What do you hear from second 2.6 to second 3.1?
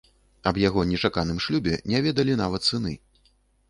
сыны.